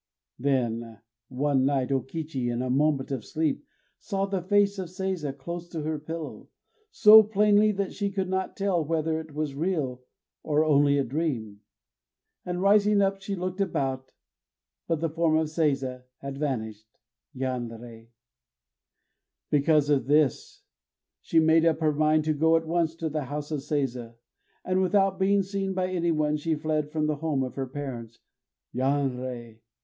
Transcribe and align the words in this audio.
_Then 0.43 0.97
one 1.29 1.63
night 1.63 1.91
O 1.91 2.01
Kichi, 2.01 2.49
in 2.51 2.63
a 2.63 2.71
moment 2.71 3.11
of 3.11 3.23
sleep, 3.23 3.63
saw 3.99 4.25
the 4.25 4.41
face 4.41 4.79
of 4.79 4.89
Seiza 4.89 5.31
close 5.37 5.69
to 5.69 5.83
her 5.83 5.99
pillow, 5.99 6.49
so 6.89 7.21
plainly 7.21 7.71
that 7.73 7.93
she 7.93 8.09
could 8.09 8.27
not 8.27 8.57
tell 8.57 8.83
whether 8.83 9.19
it 9.19 9.35
was 9.35 9.53
real, 9.53 10.01
or 10.41 10.65
only 10.65 10.97
a 10.97 11.03
dream. 11.03 11.61
And 12.43 12.63
rising 12.63 12.99
up, 12.99 13.21
she 13.21 13.35
looked 13.35 13.61
about; 13.61 14.11
but 14.87 15.01
the 15.01 15.09
form 15.11 15.37
of 15.37 15.49
Seiza 15.51 16.05
had 16.17 16.39
vanished. 16.39 16.97
Yanrei! 17.35 18.07
Because 19.51 19.91
of 19.91 20.07
this 20.07 20.63
she 21.21 21.39
made 21.39 21.63
up 21.63 21.79
her 21.79 21.93
mind 21.93 22.23
to 22.23 22.33
go 22.33 22.55
at 22.57 22.65
once 22.65 22.95
to 22.95 23.07
the 23.09 23.25
house 23.25 23.51
of 23.51 23.59
Seiza. 23.61 24.15
And, 24.65 24.81
without 24.81 25.19
being 25.19 25.43
seen 25.43 25.75
by 25.75 25.89
any 25.91 26.09
one, 26.09 26.37
she 26.37 26.55
fled 26.55 26.91
from 26.91 27.05
the 27.05 27.17
home 27.17 27.43
of 27.43 27.53
her 27.53 27.67
parents. 27.67 28.17
_Yanrei! 28.73 29.59